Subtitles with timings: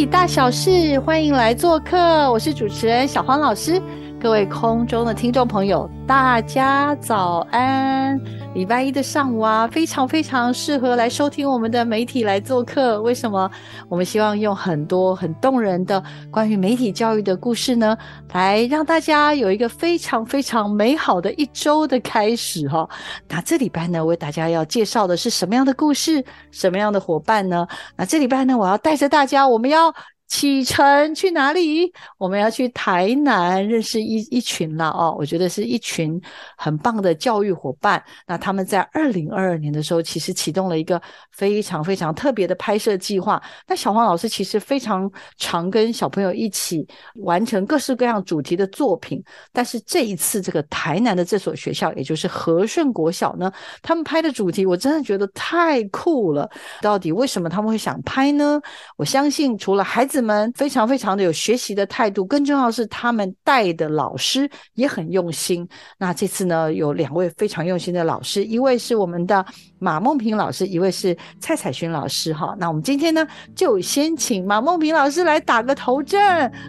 [0.00, 1.98] 体大小事，欢迎来做客。
[2.32, 3.78] 我是主持人小黄老师，
[4.20, 8.20] 各位空中的听众朋友，大家早安！
[8.52, 13.00] 礼拜一的上午啊，非常非常适合来收听我们的媒体来做客。
[13.00, 13.50] 为什么？
[13.88, 17.96] 我们希望用很多很动人的关于媒体教育的故事呢，
[18.34, 22.86] 来让大家有一个非常非常美好的一周的开始哈。
[23.26, 27.66] 那这礼拜呢，为大家要介绍的是什么样的故事，什么样的伙伴呢？
[27.96, 29.94] 那这礼拜呢，我要带着大家，我们要。
[30.30, 31.92] 启程去哪里？
[32.16, 36.18] 我们要去台南认识一一群了哦，我觉得是一群
[36.56, 38.00] 很棒的教育伙伴。
[38.28, 43.42] 那他们在二零二二年的时候，其实启动了一个非常非常特别的拍摄计划。
[43.66, 46.86] 那小黄老师其实非常常跟小朋友一起
[47.16, 49.20] 完成各式各样主题的作品，
[49.52, 56.48] 但是这一次这个台南的这所学校，也就是和顺国小呢，他们拍的主题我真的觉得太酷了。
[56.80, 58.60] 到底为什么他们会想拍呢？
[58.96, 60.19] 我相信除了孩子。
[60.20, 65.66] 们非常非常的有学习的态度，更重要是他们带的老师也很用心。
[65.98, 69.44] 那这次呢，有两位非常用心的老师，一位是我们的
[69.78, 72.32] 马梦平老师，一位是蔡彩勋老师。
[72.32, 76.20] 哈，那我们今天呢，就先请马梦平老师来打个头阵，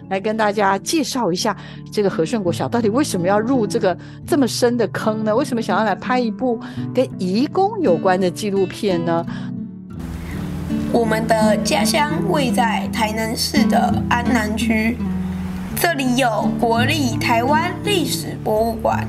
[0.08, 1.56] 来跟大家介绍一下
[1.92, 5.34] 这个和顺国小到底为什么要入这个这么深的坑呢？
[5.34, 6.60] 为什么想要来拍一部
[6.94, 9.24] 跟移工有关的纪录片呢？
[10.92, 14.96] 我们的家乡位在台南市的安南区，
[15.76, 19.06] 这里有国立台湾历史博物馆，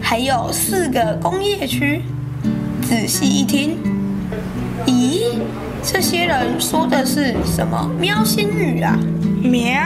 [0.00, 2.02] 还有四个工业区。
[2.82, 3.78] 仔细一听，
[4.84, 5.38] 咦，
[5.82, 8.98] 这些人说的是什么喵星语啊？
[9.42, 9.80] 喵！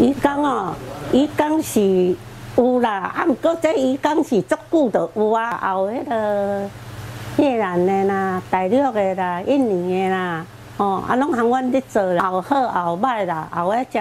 [0.00, 0.76] 鱼缸啊，
[1.12, 2.16] 鱼缸是
[2.56, 6.68] 有啦，啊，不过这鱼缸是足久的有啊，后迄个。
[7.38, 10.44] 越南的啦，大陆的啦，印尼的啦，
[10.76, 13.98] 哦，啊，拢喊阮伫做啦，后好后歹啦，后尾食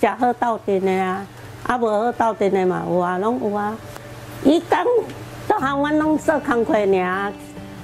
[0.00, 1.26] 食好斗阵的啊，
[1.66, 3.76] 啊无好斗阵的嘛有啊，拢有啊。
[4.42, 4.84] 伊讲
[5.46, 7.32] 都喊阮拢做工课尔，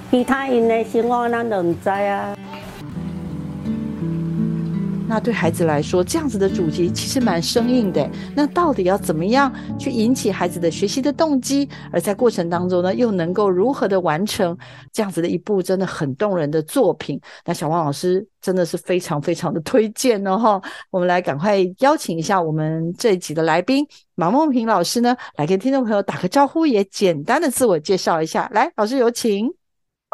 [0.09, 2.35] 其他因的生活咱都毋知啊。
[5.07, 8.09] 那对孩子来说，这样子的主题其实蛮生硬的。
[8.35, 11.69] 那到底要怎么样去引起孩子的学习的动机？
[11.91, 14.57] 而在过程当中呢，又能够如何的完成
[14.91, 17.19] 这样子的一部真的很动人的作品？
[17.45, 20.37] 那小王老师真的是非常非常的推荐哦！
[20.37, 28.49] 哈， 我们来赶快邀请一下我们这一集的来宾马梦平老师呢，来跟听众朋友打个招呼，也简单的自我介绍一下。
[28.53, 29.53] 来，老师有请。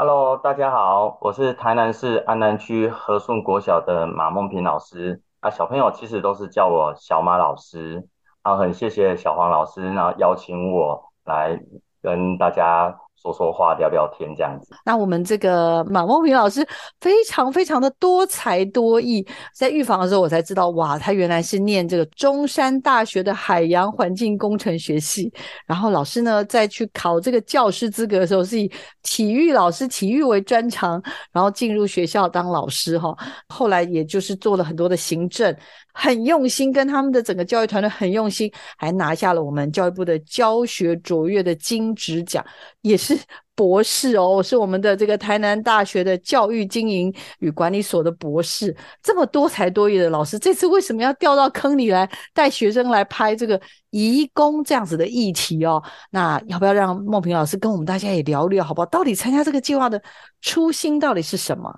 [0.02, 8.08] Hello，大家好，我是台南市安南区和顺国小的马梦平老师啊，小朋友其实都是叫我小马老师
[8.42, 11.60] 啊，很谢谢小黄老师，然后邀请我来
[12.02, 12.98] 跟大家。
[13.22, 14.70] 说说话、聊聊天这样子。
[14.86, 16.66] 那我们这个马梦平老师
[17.02, 25.32] 非常非常的多才多艺，在预防的时候我才知道，哇，他原来是念这个中山大学的海洋环境工程学系。
[25.66, 28.72] 然后老师呢，在去考这个教师资格的时候，是以
[29.04, 31.02] 体育老师、体育为专长，
[31.32, 33.16] 然后进入学校当老师哈。
[33.50, 35.56] 后来也就是做了很多的行政。
[36.00, 42.44] 很用心，跟他们的整个教育团队很用心，还拿下了我们教育部的教学卓越的金质奖，
[42.82, 43.20] 也是
[43.54, 48.74] 博士哦，是我们的这个台南大学的教育经营与管理所的博士。
[49.04, 53.60] 这么多才多艺的老师，这次为什么要掉到坑里来带学生来拍这个
[53.90, 55.84] 移工这样子的议题哦？
[56.12, 58.86] 那要不要让孟平老师跟我们大家也聊聊，好不好？
[58.86, 60.02] 到底参加这个计划的
[60.40, 61.70] 初心到底是什么？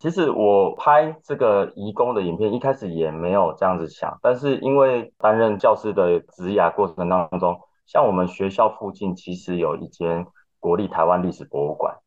[0.00, 10.26] 其实我拍这个移工的影片，一开始也没有这样子想，但是因为担任教师的职涯过程当中，像我们学校附近其实有一间
[10.58, 11.98] 国立台湾历史博物馆，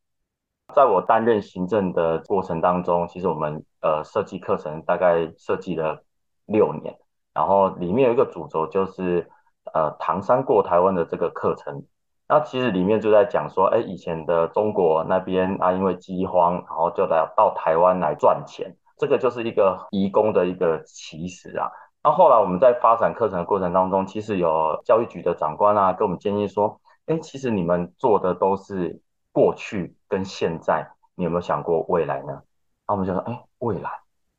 [0.73, 6.03] 在我担任行政的过程当中，其实我们呃设计课程大概设计了
[6.47, 6.97] 六年，
[7.31, 9.29] 然后里面有一个主轴就是
[9.71, 11.85] 呃唐山过台湾的这个课程。
[12.33, 21.69] 那其实里面就在讲说，哎，以前的中国那边啊，因为饥荒，然后就来到台湾来赚钱，这个就是一个移工的一个起始啊。
[22.03, 28.99] 那后来我们在发展课程的过程当中，其实有教育局的长官啊，跟我们建议说，哎，其实你们做的都是
[29.31, 32.41] 过去跟现在，你有没有想过未来呢？
[32.87, 33.91] 那我们就说，哎，未来。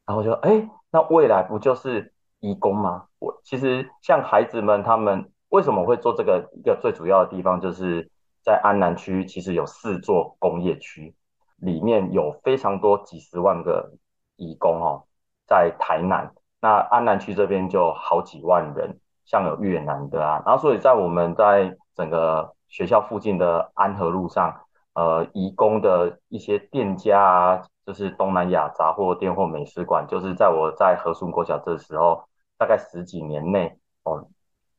[0.05, 3.05] 然后就说，哎，那未来不就是移工吗？
[3.21, 6.51] 我其实像孩子们他们为什么会做这个？
[6.57, 8.11] 一个最主要的地方就是
[8.43, 11.15] 在安南区，其实有四座工业区，
[11.59, 13.93] 里面有非常多几十万个
[14.35, 15.05] 移工哦，
[15.47, 16.35] 在台南。
[16.61, 24.61] 那安南区这边就好几万人，像有越南的啊，然后所以在我们在整个学校附近的安和路上，
[24.95, 32.25] 呃，移工的一些店家啊，就是东南亚杂货店或美食馆，就是在我在和顺国小这时候，
[32.59, 34.27] 大概十几年内哦，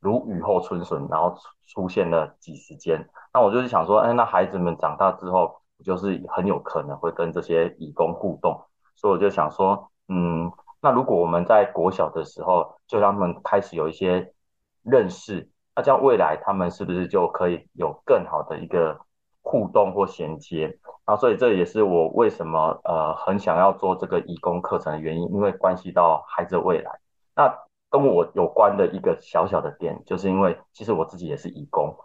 [0.00, 1.34] 如雨后春笋，然后
[1.66, 3.08] 出现了几十间。
[3.32, 8.60] 那我就是想说，哎，那孩子们长大之后，就是很有可能会跟这些义工互动，
[8.94, 10.52] 所以我就想说，嗯。
[10.82, 14.32] 那如果我们在国小的时候就让他们开始有一些
[14.84, 18.96] 认识，那这样未来他们是不是就可以有更好的一个
[19.42, 20.78] 互动或衔接？
[21.04, 27.00] 然后，所以这也是我为什么呃很想要做这个义工课程的原因，因为关系到孩子未来。
[27.34, 27.52] 那
[27.98, 31.96] 跟我有关的一个小小的点，就是因为其实我自己也是义工，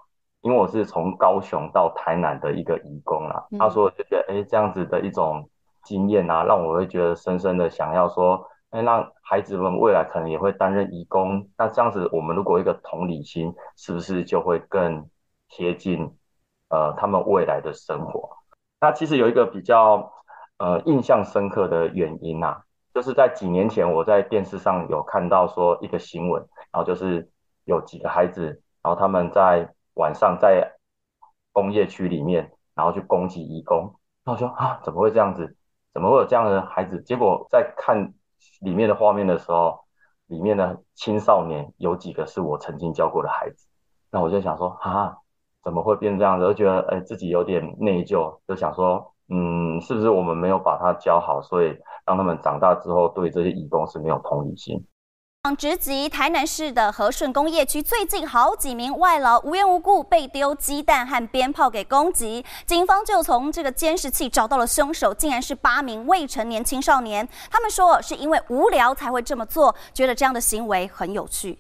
[0.42, 3.46] 因为我是从高雄到台南的一个义工啦。
[3.60, 5.50] 他说就觉得哎这样子的一种
[5.84, 8.48] 经验啊，让我会觉得深深的想要说。
[8.74, 15.10] 那让孩子们未来可能也会担任义工，那这样子，我们如果一个同理心，是不是就会更
[15.50, 16.16] 贴近
[16.70, 18.30] 呃他们未来的生活？
[18.80, 20.14] 那其实有一个比较
[20.58, 22.62] 呃印象深刻的原因呐，
[22.94, 26.42] 就是在几年前我在电视上有看到说一个新闻，
[26.72, 27.30] 然后就是
[27.66, 30.74] 有几个孩子，然后他们在晚上在
[31.52, 33.96] 工业区里面，然后去攻击义工，
[34.26, 35.56] 那我说啊，怎么会这样子？
[35.94, 37.02] 怎么会有这样的孩子？
[37.02, 38.14] 结果在看。
[38.62, 39.82] 里面的画面的时候，
[40.26, 43.68] 里面的青少年有几个是我曾经教过的孩子，
[44.10, 45.18] 那我就想说，啊，
[45.64, 46.46] 怎么会变这样子？
[46.48, 51.74] 就觉得哎，自己有点内疚，就想说，嗯，是不是我们没有把他教好，所以
[52.06, 54.86] 让他们长大之后对这些义工是没有同理心？
[55.58, 67.28] 直击台南市的和顺工业区，最近好几名外劳无缘无故被丢鸡蛋和鞭炮给攻击，警方就从这个监视器找到了凶手，竟然是八名未成年青少年。
[67.50, 71.58] 他们说是因为无聊才会这么做，觉得这样的行为很有趣。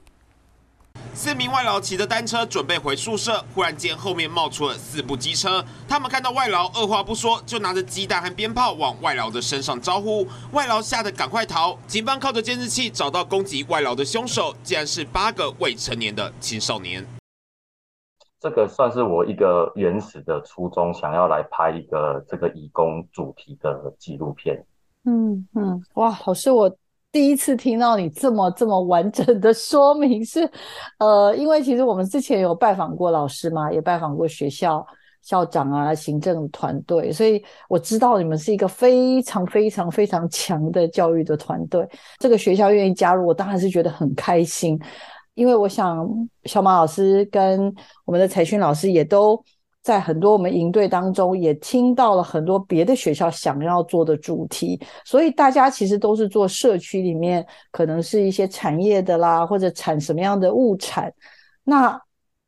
[1.14, 5.64] 四名外劳骑着单车准备回宿舍，忽然间后面冒出了四部机车。
[5.88, 10.26] 他们看到外劳，二话不说就拿着鸡蛋和鞭炮往外劳的身上招呼。
[10.54, 11.78] 外劳吓得赶快逃。
[11.86, 17.06] 警方靠着监视器找到攻击外劳的凶手，竟然是八个未成年的青少年。
[18.40, 24.66] 这个算是我一个原始的初衷，想要来拍一个这个义工主题的纪录片。
[25.04, 26.76] 嗯嗯，哇，老师我。
[27.12, 30.50] 第一次听到你这么这么完整的说明是，
[30.98, 34.86] 呃，因为其实我们之前有拜访过老师嘛，也拜访过学校
[35.22, 41.86] 校长啊、行政团队，所以我知道你们是一个非常非常非常强的教育的团队。
[42.20, 44.80] 这个学校愿意加入，我当然是觉得很开心，
[45.34, 46.08] 因为我想
[46.46, 47.74] 小马老师跟
[48.06, 49.44] 我们的彩勋老师也都。
[49.82, 61.12] 在很多我们营队当中，也听到了很多别的学校想要做的主题，所以大家其实都是做社区里面可能是一些产业的啦，或者产什么样的物产。
[61.64, 62.00] 那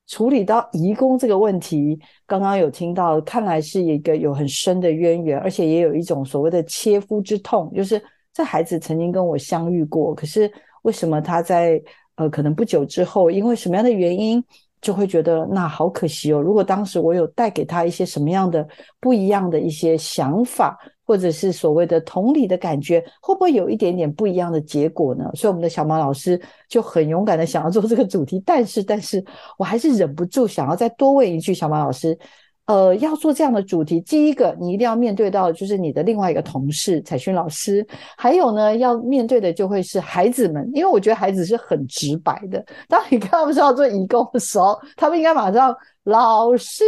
[0.06, 8.00] 处理到移工这个问题，刚刚有听到，看来是一个有很深的渊源，而且也有一种所谓的切肤之痛，就是
[8.32, 10.52] 这孩子曾经跟我相遇过，可是
[10.84, 11.82] 为什么他在
[12.16, 14.44] 呃可能不久之后，因为什么样的原因？
[14.84, 16.40] 就会觉得那好可惜哦。
[16.40, 18.68] 如果当时我有带给他一些什么样的
[19.00, 25.24] 不一样的一些想法，或者是所谓的同理的感觉，会不会有一点点不一样的结果呢？
[25.34, 29.24] 所以我们的小马老师就很勇敢的想要做这个主题，但是，但是
[29.58, 32.16] 我还是忍不住想要再多问一句，小马老师。
[32.66, 37.86] 呃，要做这样的主题，第一个你一定要面对到就是你的另外一个同事彩勋老师，
[38.18, 42.66] 还有呢，要面对的就会是孩子们，因为我觉得孩子是很直白的。
[42.88, 46.86] 当你跟他们说要做义工的时候，他们应该马上老师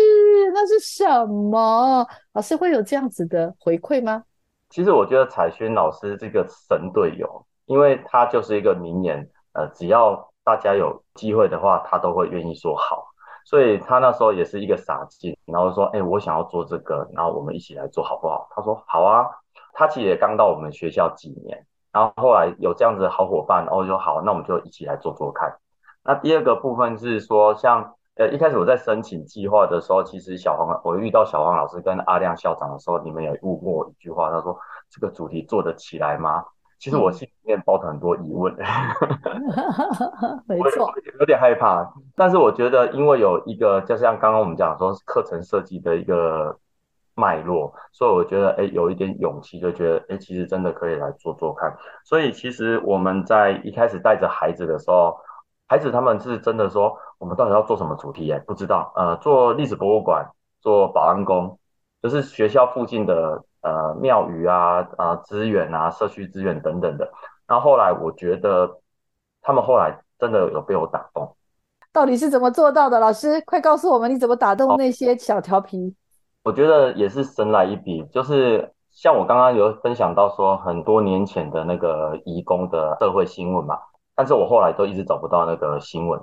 [0.54, 2.08] 那是什么？
[2.32, 4.24] 老师会有这样子的回馈吗？
[4.70, 13.06] 其实我觉得彩勋老师这个神队友，因为他就是一个名言，呃，只要大家有机会的话，他都会愿意说好。
[13.46, 19.30] 所以他那时候也是一个傻劲，然后说：“哎，我想要做这个，然后我们一起来做好不好？”他说：“好啊。”
[19.78, 25.54] 他其实也刚到我们学校几年，然后后来有这样子的好伙伴，然后就好，那我们就一起来做做看。
[26.02, 34.58] 那第二个部分是说，像呃一开始我在申请计划的时候，其实小黄我遇到小黄老师跟阿亮校长的时候，你们也问过我一句话，他说
[34.90, 36.46] ：“这个主题做得起来吗？”
[36.78, 38.54] 其实我心里面抱着很多疑问，
[40.46, 41.94] 没错，有点害怕。
[42.16, 46.58] 但是我觉得，因为有一个，就像刚刚我们讲说课程设计的一个
[47.16, 51.76] 脉络，所以我觉得，哎，有一点勇气，就觉得，哎，其实真的可以来做做看。
[52.04, 55.18] 所以其实我们在一开始带着孩子的时候，
[55.68, 58.32] 孩子他们是真的说，我们到底要做什么主题？
[58.32, 58.92] 哎，不知道。
[58.96, 60.30] 呃，做历史博物馆，
[60.62, 61.58] 做保安宫，
[62.06, 63.44] 就是学校附近的。
[63.66, 67.12] 呃，庙宇啊，啊，资源啊，社区资源等等的。
[67.48, 68.80] 然后后来，我觉得
[69.42, 71.36] 他们后来真的有被我打动。
[71.92, 73.00] 到底是怎么做到的？
[73.00, 75.96] 老师，快告诉我们，你怎么打动那些小调皮？
[76.44, 83.80] 我觉得也是神来一笔，就是像我刚刚有分享到说，很多年前的那个义工的社会新闻嘛，
[84.14, 86.22] 但是我后来都一直找不到那个新闻。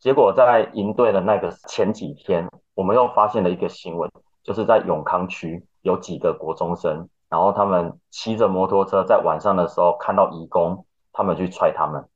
[0.00, 4.10] 结果在营队的那个前几天，我们又发现了一个新闻，
[4.42, 5.66] 就是在永康区。
[5.82, 12.06] 有几个国中生，然后他们骑着摩托车在晚上的时候看到义工，他们去踹他们，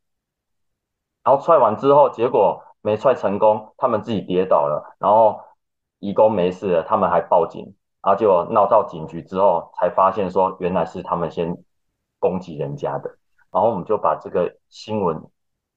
[1.23, 5.41] 然后踹完之后，结果没踹成功，他们自己跌倒了，然后
[5.99, 11.57] 义工没事，他们还报警，然后就闹到警局之后，才发现说原来是他们先
[12.19, 13.17] 攻击人家的，
[13.51, 15.25] 然后我们就把这个新闻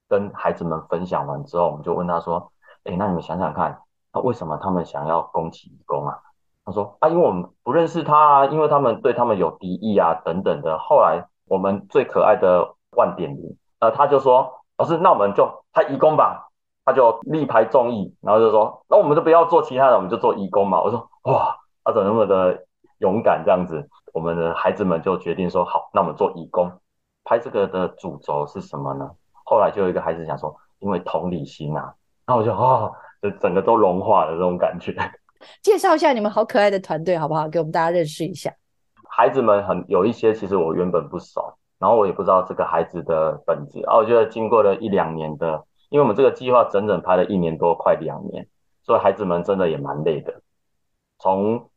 [0.09, 2.51] 跟孩子们分享完之后，我们就问他说，
[2.83, 6.19] 哎，那你们想想看，那为什么他们想要攻击义工啊？
[6.67, 10.77] 他说啊，因为我们不认识他啊，因为他们对他们有敌意啊，等等的。
[10.77, 16.49] 后来我们最可爱的万点零，呃，他就说老师，那我们就拍义工吧，
[16.83, 20.81] 他就力排众议，然后就说那我们就不要做其他的，我们就做义工嘛。
[20.81, 21.55] 我说哇，
[21.85, 22.65] 他怎么那么的
[22.97, 23.87] 勇敢这样子？
[24.13, 26.69] 我们的孩子们就决定说好，那我们做义工。
[27.23, 29.09] 拍这个的主轴是什么呢？
[29.45, 31.93] 后来就有一个孩子想说，因为同理心啊，
[32.25, 34.93] 然后我就哦，就整个都融化了这种感觉。
[35.61, 37.47] 介绍一下你们好可爱的团队好不好？
[37.47, 38.51] 给我们大家认识一下。
[39.09, 43.95] 孩子们很有一些，其实我原本不熟，然后我也不知道这个孩子的本质啊。
[43.97, 48.47] 我觉得经过了一两年的，因为我们这个计划整整拍了一年多，快两年，
[48.83, 50.41] 所以孩子们真的也蛮累的。
[51.17, 51.69] 从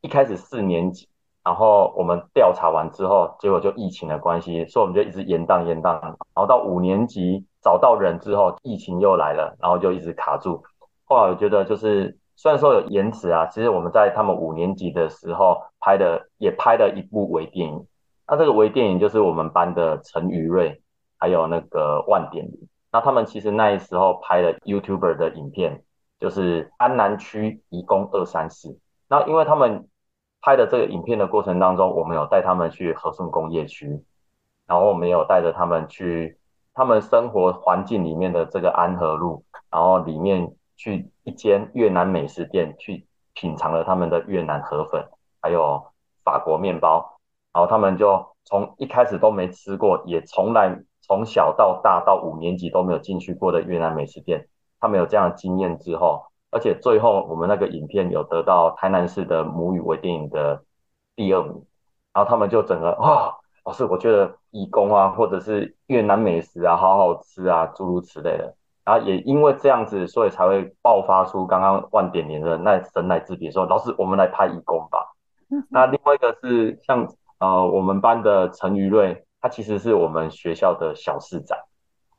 [0.00, 1.08] 一开始四年级，
[1.44, 10.64] 然后我们调查完之后，结果就疫情的关系，所以我们就一直延宕延宕，然后到五年级找到人之后，疫情又来了，然后就一直卡住。
[11.04, 12.16] 后来我觉得就是。
[12.40, 17.86] 虽然说有延迟啊，其实我们在他们五年级的时候拍的，也拍了一部微电影。
[18.26, 20.80] 那这个微电影就是我们班的陈宇瑞，
[21.18, 22.66] 还有那个万点零。
[22.90, 25.82] 那他们其实那时候拍了 YouTuber 的影片，
[26.18, 28.78] 就是安南区移工二三四。
[29.06, 29.86] 那因为他们
[30.40, 34.02] 拍的这个影片的过程当中，我们有带他们去和顺工业区，
[34.66, 36.38] 然后我们有带着他们去
[36.72, 40.50] 他们生活环境里面的这个安和路，然后里面。
[40.80, 45.06] 去一间越南美食店去品尝了他们的越南河粉，
[45.42, 45.84] 还有
[46.24, 47.20] 法国面包，
[47.52, 54.48] 然后他们就从一开始都没吃过，也从来从小到大到五年级都没有进去过的越南美食店，
[54.80, 60.64] 他们有这样的经验之后，而且最后我们那个影片有得到台南市的母语微电影的
[61.14, 61.66] 第二名，
[62.14, 68.56] 然后他们就整个啊，老师我觉得义工啊，或者是越南美食啊，好好吃啊，诸如此类的。
[68.82, 75.06] 然后也因为这样子，所以才会爆发出刚刚万点零的那神来之笔，说老师，我们来拍义工吧。
[75.68, 77.06] 那另外一个是像
[77.38, 81.58] 呃我们班的陈瑜瑞，他其实是我们学校的小市长，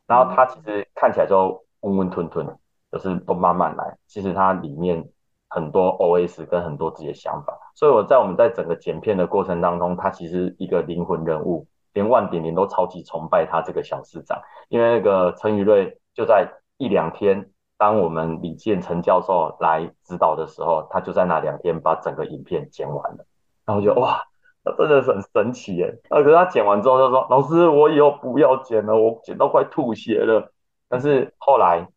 [0.05, 2.45] 然后他其实看起来就温温吞吞，
[2.91, 3.97] 就是都慢慢来。
[4.07, 5.03] 其实他里面
[5.49, 14.39] 很多 OS 跟很多自己的想法，所以我在我们在整个剪片的过程当中，他其实一个灵魂人物，连万点零都超级崇拜他这个小市长，
[14.69, 15.97] 因为那个陈瑜瑞。
[16.13, 23.25] 就在一两天，当我们李建成教授来指导的时候，他就在那两天把整个影片剪完了。
[23.65, 24.21] 然后就哇，
[24.65, 26.01] 那真的是很神奇耶！
[26.09, 30.51] 那可是他剪完之后就说：“老师，我以后不要剪了，我剪到快吐血了。”
[30.89, 31.87] 但是后来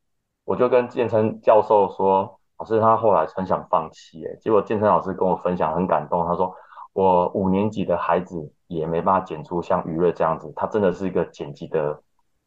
[0.44, 4.36] 我就跟建成教授说：“老师，他后来很想放弃。”耶。
[4.40, 6.54] 结果建成老师跟我分享很感动，他说
[6.92, 12.00] ：“我五年级的孩子也没办法剪出像余瑞这样子，他真的是一个剪辑的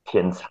[0.05, 0.49] 天才。”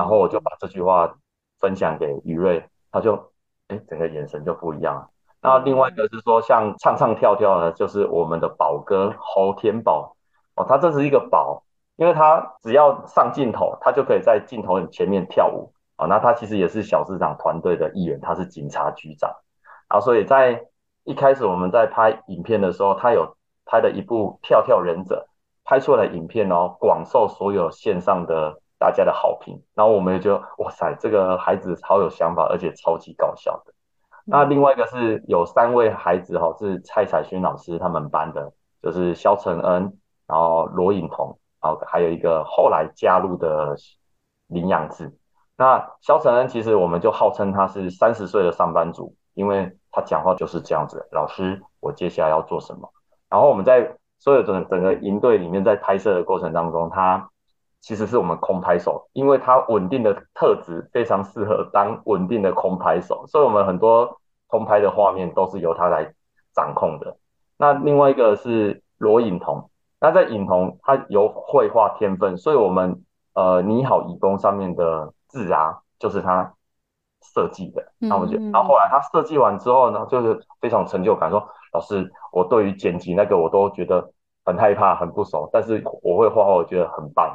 [0.00, 1.14] 然后我就把这句话
[1.58, 3.32] 分享给于瑞，他就
[3.68, 5.10] 哎，整个眼神就不一样了。
[5.42, 10.16] 那另外一个是说，像唱唱跳跳呢，就是我们的宝哥侯天宝
[10.56, 11.64] 哦，他这是一个宝，
[11.96, 16.06] 因为他只要上镜头，他就可以在镜头前面跳舞哦。
[16.06, 19.30] 那他其实也是小市长团队的一员，他是警察局长。
[19.90, 20.64] 然后所以在
[21.04, 25.28] 一开始我们在拍影片的时候，他有拍了一部跳跳忍者，
[25.62, 28.62] 拍出来影片哦，广受所有线上的。
[28.80, 33.74] 大家的好评，然后我们也觉得哇塞，这个孩子超有想法，而且超级搞笑的。
[34.24, 43.76] 那另外一个是有三位孩子哈，是蔡彩勋老师他们班的，就是肖承恩，然后罗颖彤，然后还有一个后来加入的
[44.46, 45.14] 林养志。
[45.56, 51.06] 那肖承恩其实我们就号称他是三十岁的上班族，因为他讲话就是这样子。
[51.12, 52.90] 老师，我接下来要做什么？
[53.28, 57.28] 然后我们在所有整整个营队里面，在拍摄的过程当中，他
[57.80, 66.12] 其实是我们空拍手，因为它稳定的特质非常适合当稳定的空拍手，所以我们很多空拍的画面都是由他来
[66.54, 67.16] 掌控的。
[67.56, 69.70] 那另外一个是罗颖彤。
[70.02, 76.54] 那在影童，他有绘画天分，所以我们呃，你好，义工上面的字啊，就是他
[77.34, 77.92] 设计的。
[77.98, 84.10] 那我就，然后后来他设计完之后呢，就是非常成就感，说老师，我对于剪辑那个我都觉得
[84.44, 87.34] 很害怕，很不熟，但是我会画画，我觉得很棒。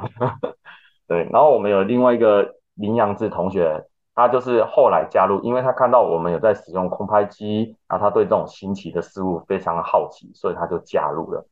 [1.08, 3.84] 对，然后我们有另外一个林阳志同学，
[4.14, 11.46] 他就是后来加入，因为他看到我们有在使用空拍机，然后他对这种新奇的事物非常的好奇，所以他就加入了。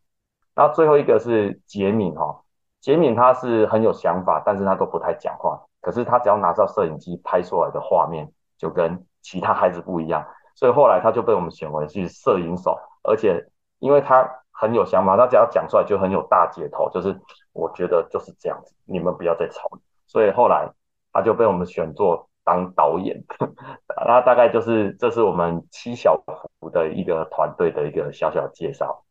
[0.54, 2.40] 然后最后一个是杰敏哈，
[2.80, 5.60] 杰敏他是很有想法，但是他都不太讲话。
[5.80, 10.26] 可是他只要拿到摄影机拍出来的画面，就跟其他孩子不一样。
[10.54, 13.44] 所以后来他就被我们选为是摄影手，而且
[13.80, 17.14] 因为他很有想法，他只要讲出来就很有大姐头，就是
[17.52, 19.80] 我觉得就是这样子，你们不要再吵了。
[20.06, 20.70] 所以后来
[21.12, 23.20] 他就被我们选做当导演。
[24.06, 26.22] 那大概就是这是我们七小
[26.60, 29.02] 福的一个团队的一个小小介绍。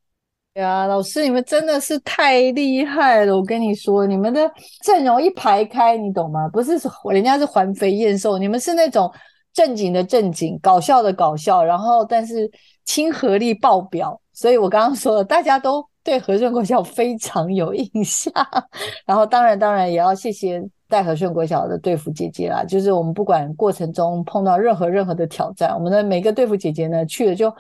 [0.54, 3.36] 呀，老师，你们真的是太厉害了！
[3.36, 4.50] 我跟你说，你们的
[4.84, 6.48] 阵容一排开，你懂吗？
[6.50, 6.74] 不是
[7.12, 9.12] 人家是环肥燕瘦，你们是那种
[9.52, 12.50] 正经的正经，搞笑的搞笑，然后但是
[12.86, 14.22] 亲和力爆表。
[14.34, 18.34] 所以我刚刚说了，大家都对和顺国小非常有印象。
[19.06, 27.54] 然后当然当然也要谢谢带和顺国小的队服姐姐啦，就是我们不管过程中碰到任何任何的挑战，我们的每个队服姐姐呢去了就。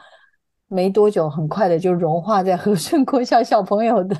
[0.67, 4.15] 没多久，很快的就融化在和顺国小小朋友的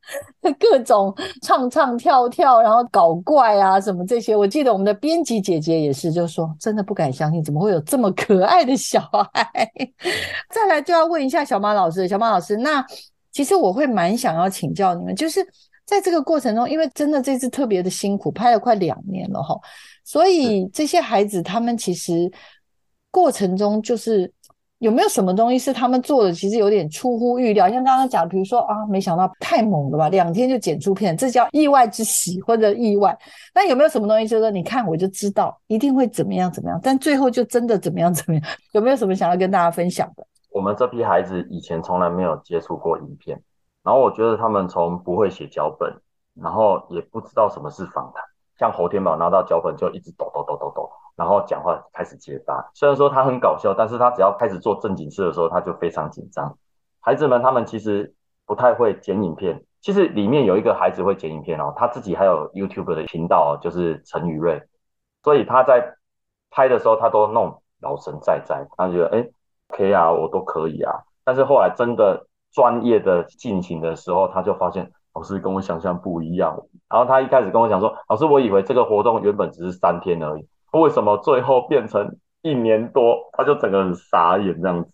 [0.58, 4.34] 各种唱唱跳跳，然后搞怪啊什么这些。
[4.34, 9.00] 我记得我们的编辑姐姐也是，就说真的不敢相信，怎么会有这么可爱的小
[9.34, 9.70] 孩？
[10.48, 12.82] 再来就要问一下小马老师，小马老师，那
[13.30, 15.46] 其实我会蛮想要请教你们，就是
[15.84, 19.54] 在这个过程中，因为真的这次特别的辛苦，拍了快两年了哈，
[20.04, 22.32] 所以这些孩子他们其实
[23.10, 24.32] 过程中就是。
[24.78, 27.68] 有没有什么东西是他们做的，其实有点出乎预料？
[27.68, 33.16] 像刚刚讲，比如说啊，没想到太猛了吧，两天就剪出片，这叫意外之喜或者意外。
[33.54, 38.42] 那有没有什么东西，就是说你看我就知道一定会怎么样怎么样，但最后就真的怎么样怎么样？
[38.72, 40.24] 有没有什么想要跟大家分享的？
[40.50, 43.42] 我们这批孩子以前从来没有接触过影片，
[43.82, 45.92] 然后我觉得他们从不会写脚本，
[46.40, 48.22] 然后也不知道什么是访谈，
[48.58, 50.88] 像侯天宝拿到脚本就一直抖抖抖抖抖。
[51.18, 56.56] 然后讲话开始结巴，虽然说他很搞笑，但是他只要开始做正经事的时候，他就非常紧张。
[57.00, 58.14] 孩子们他们其实
[58.46, 64.62] 不太会剪影片，其实里面有一个孩子会剪影片哦，他自己还有 YouTube 的频道，就是陈宇瑞，
[65.24, 65.96] 所以他在
[66.50, 69.28] 拍的时候他都弄老神在在，他觉得哎
[69.70, 71.00] ，K 啊，我都可以啊。
[71.24, 76.56] 但是后来真的专业的进行的时候，他就发现老师跟我想象不一样。
[76.88, 80.48] 然后他一开始跟我讲说，老师，我以为这个活动原本只是三天而已。
[80.80, 83.30] 为什么最后变成一年多？
[83.32, 84.90] 他就整个人傻眼这样子。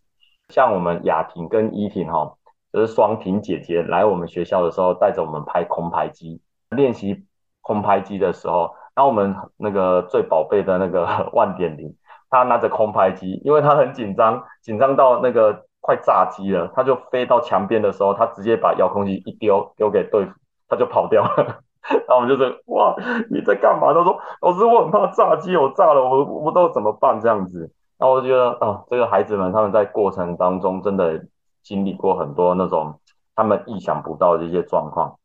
[0.49, 2.35] 像我们雅婷跟依婷哈，
[2.73, 7.25] 就是双婷姐姐来我们学校的时候，带着我们拍空拍机练习
[7.63, 11.95] 空拍机的时候，然后我们那个最宝贝的那个 万点零，
[12.29, 20.35] 他拿着空拍机，因为他很紧张，紧张到那个快炸机了，他就飞到墙边的时候，他直接把遥控器一丢，丢给对方，
[20.69, 21.61] 他就跑掉了。
[21.91, 22.95] 然后我们就说哇，
[23.31, 23.93] 你在干嘛？
[23.93, 27.71] 他说老师，我很怕炸机，我炸了，我我不知道怎么办这样子。
[27.99, 31.25] 然后我就觉得啊，这个孩子们他们在过程当中真的
[31.63, 32.99] 经历过很多那种
[33.35, 35.17] 他们意想不到的一些状况。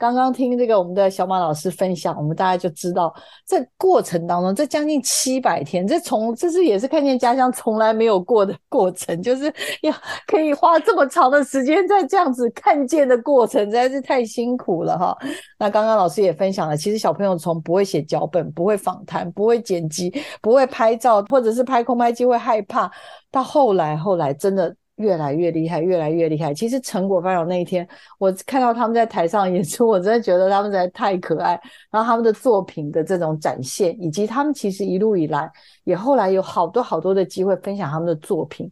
[0.00, 3.14] 刚刚听这个我们的小马老师分享，我们大家就知道，
[3.46, 9.92] 这过程当中，这将近七百天，这从这是也是看见家乡从来没有过的过程，就是要
[10.26, 15.14] 可以花这么长的时间在这样子看见的过程，实在是太辛苦了哈。
[15.60, 20.10] 那刚刚老师也分享了，其实小朋友从不会写脚本、不会访谈、不会剪辑、
[20.40, 22.90] 不会拍照，或者是拍空拍机会害怕，
[23.30, 24.74] 到后来后来真的。
[25.00, 26.52] 越来越厉害，越来越厉害。
[26.52, 31.58] 其实成果发表那一天，我看到他们在台上演出，我真的觉得他们实在太可爱。
[31.90, 35.50] 然后他们的作品的这种展现，以及他们其实一路以来
[35.84, 38.70] 也后来有好多好多的机会分享他们的作品。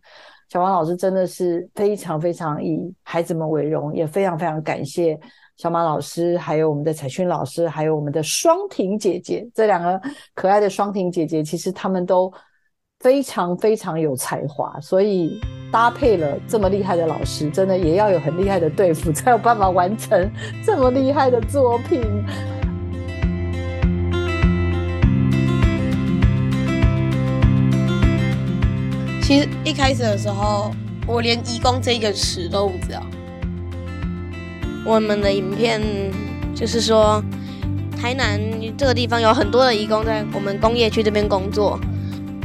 [0.51, 5.19] 小王老师真的是非常非常以孩子们为荣，也非常非常感谢
[5.57, 10.01] 小马老师，还有我们的彩勋老师，还有我们的双婷姐姐这两个
[10.35, 12.31] 可爱的双婷姐姐，其实他们都。
[13.01, 20.29] 非常非常有才华，所以搭配了这么厉害的老师，真的也要有很厉害的队服， 才有办法完成
[20.65, 22.03] 这么厉害的作品。
[29.23, 30.73] 其实一开始的时候，
[31.07, 33.01] 我连“义工”这个词都不知道。
[34.85, 35.81] 我们的影片
[36.53, 37.23] 就是说，
[37.97, 38.41] 台南
[38.77, 41.79] 这个地方有很多的义工在我们工业区这边工作，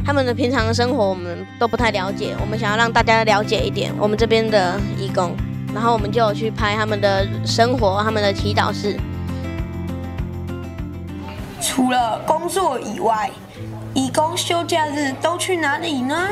[0.06, 5.34] 他们的平常的生活我们都不太了解，我们想要让大家了解一点我们这边的义工，
[5.72, 8.98] 然后我们就有去拍他们的生活、他们的祈祷室。
[11.60, 13.30] 除了工作以外，
[13.94, 16.28] 义工休假日都去哪里呢？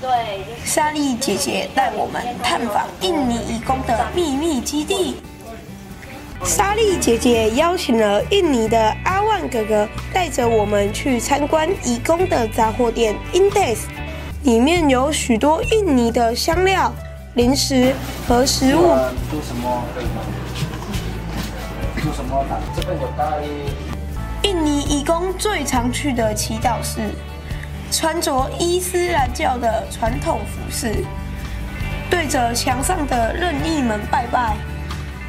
[0.00, 5.16] 对，莎莉姐姐带我们探访印尼义工的秘密基地。
[6.44, 13.80] 莎莉姐姐邀请了印尼的阿万哥哥，带着我们去参观义工的杂货店 Indes，
[14.44, 16.92] 里面有许多印尼的香料、
[17.34, 17.94] 零食
[18.26, 18.80] 和食物。
[19.30, 19.82] 做什么？
[22.02, 22.44] 做什么？
[22.74, 23.42] 这边有带。
[24.42, 27.00] 印尼义工最常去的祈祷室。
[27.92, 31.04] 穿着伊斯兰教的传统服饰，
[32.08, 34.56] 对着墙上的任意门拜拜，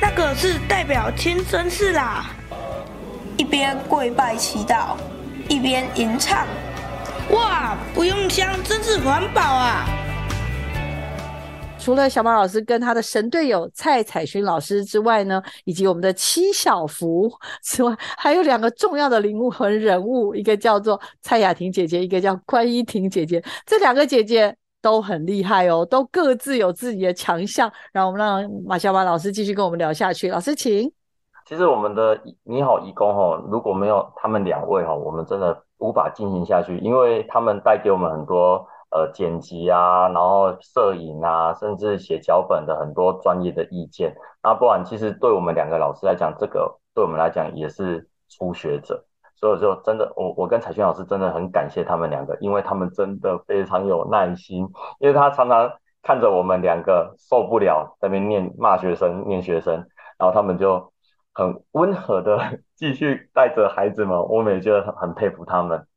[0.02, 2.32] 那个是代表天真寺啦。
[3.38, 4.98] 一边跪拜祈祷，
[5.48, 6.48] 一边吟唱。
[7.30, 9.86] 哇，不用香，真是环保啊！
[11.80, 17.32] 除了小马老师跟他的神队友蔡彩勋老师之外呢，以及我们的七小福
[17.64, 23.44] 之外，还有两个重要的灵魂人物，一个叫做蔡雅婷姐姐，一个叫关依婷姐姐。
[23.66, 27.72] 这两个姐姐都很厉害哦，都各自有自己的强项。
[27.92, 30.30] 然后我们让马小马老师继续跟我们聊下去。
[30.30, 30.92] 老师，请。
[31.46, 38.68] 其实我们的你好义工哦，如果没有他们两位哈，我们真的无法进行下去，因为他们带给我们很多。
[38.94, 44.14] 呃，剪辑啊，然后摄影啊，甚至写脚本的很多专业的意见。
[44.44, 49.02] 那不然，其实对我们两个老师来讲，这个对我们来讲也是初学者。
[49.42, 54.70] 所以就真的，我我跟彩轩老师真的很感谢他们两个，因为他们真的非常有耐心。
[55.00, 55.74] 因为他常常
[56.04, 59.74] 看着我们两个受不了，在那边念骂学生、念学生，
[60.20, 60.94] 然后他们就
[61.34, 64.18] 很温和的继续带着孩子们。
[64.28, 65.88] 我们也觉得很很佩服他们。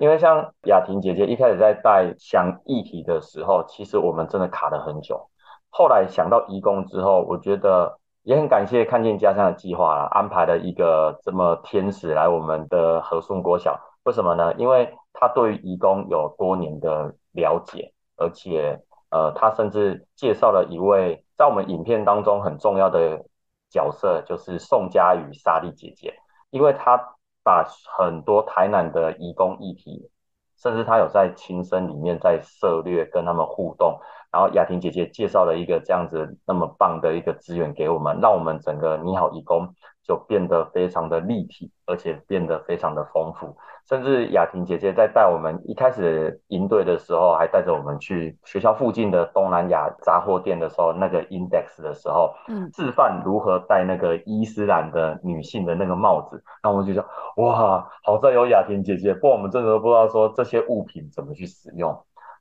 [0.00, 5.28] 因为像雅婷姐姐一开始在带想议题的时候，其实我们真的卡了很久。
[5.70, 13.80] 后来想到义工之后，我觉得也很感谢看见家乡的计划啦，安排了一个这么天使来我们的和顺国小。
[14.04, 14.52] 为什么呢？
[14.54, 18.80] 因为他对于义工有多年的了解，而且
[19.10, 23.24] 呃，他甚至介绍了一位在我们影片当中很重要的
[23.70, 26.14] 角色，就是宋佳宇莎莉姐姐，
[26.50, 27.14] 因为她。
[27.44, 27.66] 把
[27.98, 30.08] 很多台南的义工议题，
[30.56, 33.98] 甚至他有在亲生里面在涉略跟他们互动，
[34.32, 39.68] 然后雅婷姐姐介绍了一个这样子那么棒的一个资源给我们，让我们整个你好义工
[40.02, 43.54] 就变得非常的立体，而且变得非常的丰富。
[43.88, 57.04] 甚至雅婷姐姐在带我们一开始营队的时候，还带着我们去学校附近的东南亚杂货店的时候，那个 index 的时候，嗯，示范如何戴那个伊斯兰的女性的那个帽子，那我们就说，
[57.36, 61.92] 哇，好在有雅婷姐姐，不然我们真的都不知道说这些物品怎么去使用。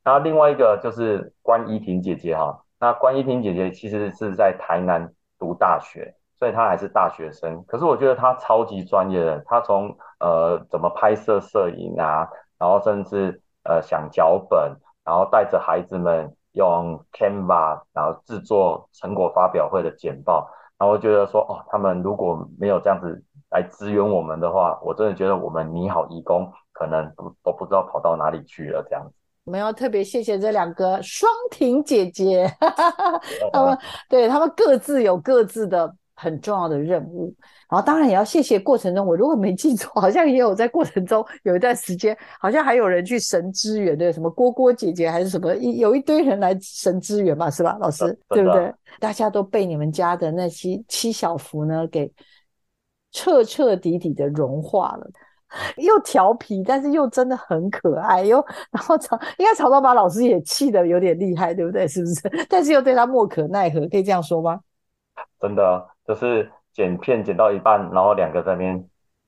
[0.03, 6.15] 然后另外一个就是关依婷姐姐哈，那关依婷姐姐其实是在台南读大学。
[6.39, 9.39] 所以她还是大学生，可是我觉得她超级专业的。
[9.45, 20.49] 她从呃怎么拍摄摄影啊，然后甚至呃想脚本，然后带着孩子们用 Canva，然后制作成果发表会的简报。
[20.79, 29.13] 然后觉得说，哦，他们如果没有这样子来支援我们的话，我真的觉得我们你好义工可能都都不知道跑到哪里去了这样子。
[29.43, 32.51] 我们要特别谢谢这两个双婷姐姐，
[33.51, 33.77] 他们
[34.08, 35.95] 对他们各自有各自的。
[36.13, 37.34] 很重要的任务，
[37.67, 48.71] 然后当然也要谢谢过程中，我如果没记错，好像也有在过程中有一段时间，好像还有人去神支援，对，什么郭郭姐姐还是什么，一有一堆人来神支援嘛，是吧，老师，对不对？
[48.99, 52.13] 大家都被你们家的那些七小福呢给
[53.12, 55.10] 彻彻底底的融化了，
[55.77, 61.87] 又调皮，但是又真的很可爱，又然后曹应该曹操把老师也气得有点厉害，对不对？
[61.87, 62.29] 是不是？
[62.49, 64.59] 但是又对他莫可奈何，可以这样说吗？
[65.39, 65.87] 真的。
[66.03, 68.83] 就是剪片剪到一半，然后两个在那边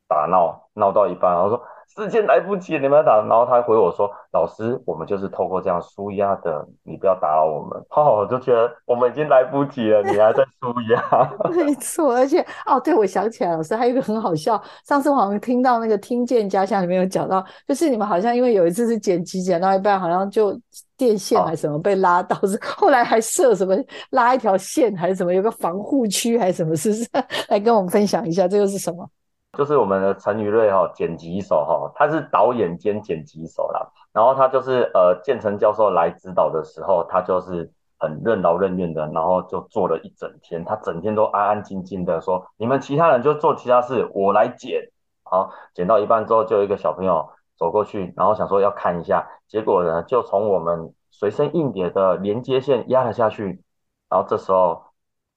[0.07, 1.63] 打闹，闹到一半，然后说
[1.95, 3.21] 时间来不及，你们要打。
[3.21, 7.79] 然后他回我说，老师，我们就是透过这样舒压的，你不要打扰我们。
[7.91, 11.31] 哦，我就觉得我们已经来不及了，你还在舒压。
[11.53, 14.61] 没错，而且哦，对，我想起来，老师还有一个很好笑。
[14.85, 20.59] 上次我好像听到那个《听见家乡》里面有讲到，就是你们好像因为有一次是剪辑剪到一半，好像就
[20.97, 23.75] 电线还是什么被拉到，是后来还设什么
[24.11, 27.07] 拉一条线还是什么，有个防护区还是什么，是不是？
[27.49, 29.07] 来跟我们分享一下，这又是什么？
[29.57, 33.87] 就是我们的陈宇瑞哈，剪辑手哈，他是导演兼剪辑手啦。
[34.11, 40.65] 然后他就是呃，建成教授来指导的时候，他就是很任劳任怨的，然后就做了一整天。
[40.65, 44.89] 他整天都安安静静的说：“你们其他人就做其他事，我来剪。”
[45.23, 53.63] 好，剪到一半之后，就有一个小朋友走过去，然后想说要看一下，结果呢，就从我们随身硬碟的连接线压了下去。
[54.09, 54.83] 然后这时候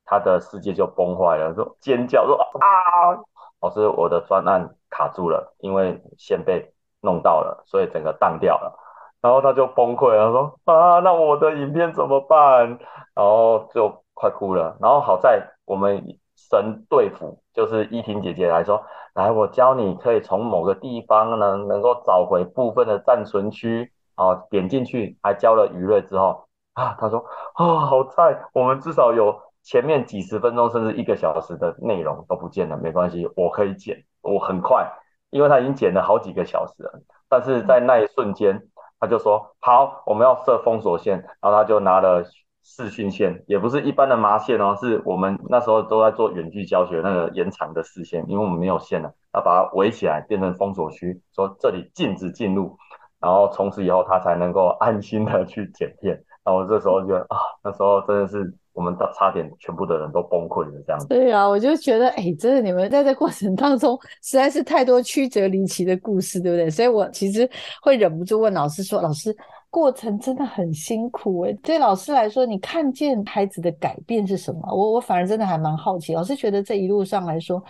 [0.07, 3.21] 他的世界就崩坏了，说尖叫说啊！
[3.61, 8.79] 老师，我的专案卡住了，因为线被弄到了，所以整个宕掉了。
[9.21, 12.79] 然后他就崩溃了，他说啊，那我的影片怎么办？
[13.15, 14.77] 然后就快哭了。
[14.81, 16.05] 然后好在我们
[16.37, 23.91] 神对付，就是依婷姐姐来说，来，我教你可以从某个地方呢，能够找回部分的暂存区。
[24.17, 29.41] 哦，点进去，还教了余瑞之后，啊，他说啊，好在我们至少有。
[29.67, 34.89] 前面几十分钟甚至一个小时的内容都不见了，没关系，我可以剪，我很快，
[35.31, 37.03] 因为他已经剪了好几个小时了。
[37.29, 38.69] 但是在那一瞬间，
[39.01, 42.23] 他就说好，我们要设封锁线，然后他就拿了
[42.63, 52.79] 视讯线，也不是一般的麻线哦，是我们那时候都在做远距教学那个延长的视线，因为我们没有线了，要把它围起来变成封锁区，说这里禁止进入，
[53.19, 56.23] 然后从此以后他才能够安心的去剪片。
[56.45, 58.55] 然后这时候觉得啊，那时候真的是。
[58.77, 61.09] 我们到差点全部的人都崩溃了，这样子。
[61.09, 66.69] 对啊，我就觉得，哎，真的，你们在这过程当中实在是太多曲折离奇的故事，对不对？
[66.69, 67.49] 所以我其实
[67.81, 69.35] 会忍不住问老师说：“老师，
[69.71, 74.61] 过程真的很辛苦哎。”对老师来说，你看见孩子的改变是什么？
[74.71, 76.15] 我我反而真的还蛮好奇。
[76.15, 77.65] 老师觉得这一路上来说，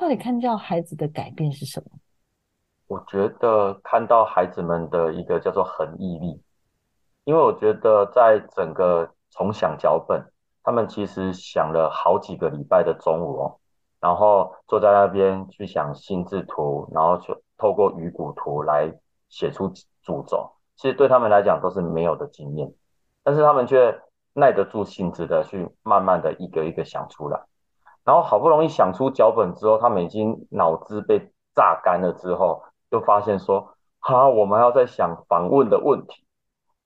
[0.00, 1.86] 到底看到孩子的改变是什么？
[2.86, 6.40] 我觉得看到孩子们的一个叫做恒毅力，
[7.24, 10.24] 因为我觉得在整个从想脚本。
[10.64, 13.58] 他们其实想了好几个礼拜的中午哦，
[14.00, 18.92] 然后坐在那边去想心智图，然后就透过鱼骨图来
[19.28, 19.72] 写出
[20.02, 20.52] 主轴。
[20.76, 22.72] 其实对他们来讲都是没有的经验，
[23.24, 24.00] 但是他们却
[24.34, 27.40] 耐得住性子的去慢慢的一个一个想出来。
[28.04, 36.24] 然后好不容易想出脚本之后，他们已经脑子被榨干了之后，就发现说：哈，我们要在想访问的问题。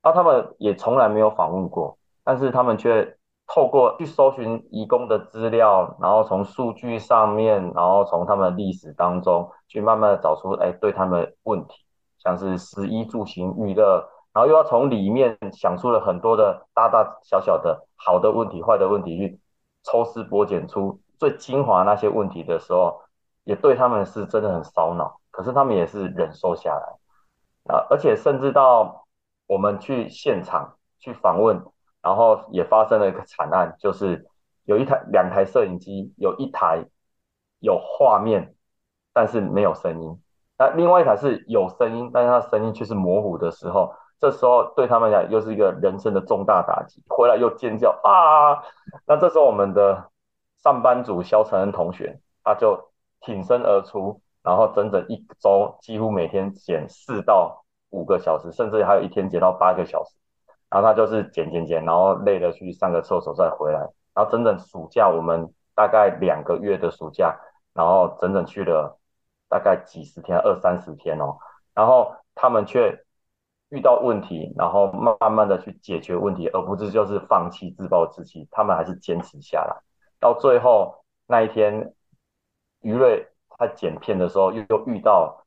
[0.03, 3.15] 那他们也从来没有访问过，但是他们却。
[3.49, 11.85] 透过去搜寻移工的资料，然后从数据上面，然后从他们历史当中去慢慢的找出，哎，对他们问题，
[12.19, 19.39] 像是食衣住行娱乐，然后又要从里面想出了很多的大大小小的好的问题、坏的问题，去
[19.85, 23.01] 抽丝剥茧出最精华那些问题的时候，
[23.45, 29.07] 也对他们是真的很烧脑，可是他们也是忍受下来，啊，而且甚至到
[29.47, 31.65] 我们去现场去访问。
[32.07, 34.29] 然后也发生了一个惨案，就是
[34.65, 36.85] 有一台两台摄影机，有一台
[37.59, 38.55] 有画面，
[39.13, 40.17] 但是没有声音；
[40.57, 48.63] 那另外一台是有声音，但是它声音却是模糊的时候，这时候对他们来讲又是一个人生的重大打击，回来又尖叫啊！
[49.05, 50.09] 那这时候我们的
[50.63, 60.15] 上班族肖承恩同学，他就挺身而出，然后整整一周几乎每天剪四到五个小时，甚至还有一天剪到八个小时。
[60.69, 63.81] 然后他就是剪剪剪，然后累了去上个厕所再回来。
[64.15, 67.39] 然后整整暑假，我们大概两个月的暑假，
[67.75, 68.99] 然后整整去了
[69.49, 71.37] 大概几十天，二三十天哦。
[71.75, 73.05] 然后他们却
[73.69, 78.49] 遇到问题，然后慢慢的去解决问题，而不是就是放弃自暴自弃。
[78.51, 79.77] 他们还是坚持下来，
[80.19, 81.93] 到最后那一天，
[82.81, 85.45] 余瑞他剪片的时候，又又遇到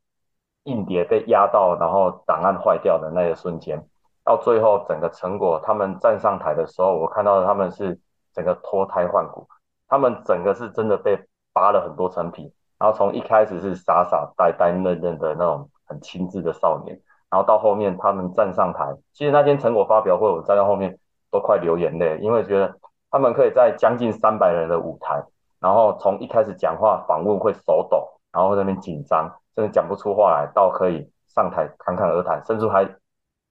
[0.63, 3.87] 硬碟被压到，然后档案坏掉的那个瞬间。
[4.29, 7.99] 到最后，整个成果，他们站上台的时候，我看到他们是
[8.31, 9.47] 整个脱胎换骨，
[9.87, 11.19] 他们整个是真的被
[11.51, 16.95] 扒了很多层皮，然后从一开始是傻傻呆呆嫩嫩的那种很精致的少年，
[17.31, 20.99] 然后到后面他们站上台，其实那天成果发表会，我站在后面
[21.31, 22.75] 都快流眼泪，因为觉得
[23.09, 25.23] 他们可以在将近三百人的舞台，
[25.59, 32.87] 然后从一开始讲话访问会手抖，然后那边紧张，真的讲不出话来，到可以上台侃侃而谈，甚至还。